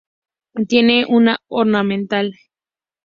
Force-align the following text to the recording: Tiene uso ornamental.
Tiene 0.67 1.05
uso 1.07 1.35
ornamental. 1.49 2.33